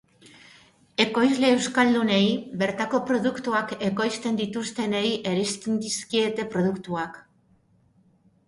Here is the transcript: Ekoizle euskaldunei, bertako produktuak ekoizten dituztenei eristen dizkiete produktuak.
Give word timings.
Ekoizle 1.03 1.51
euskaldunei, 1.57 2.23
bertako 2.63 3.01
produktuak 3.11 3.75
ekoizten 3.89 4.41
dituztenei 4.41 5.05
eristen 5.35 5.81
dizkiete 5.85 6.51
produktuak. 6.57 7.25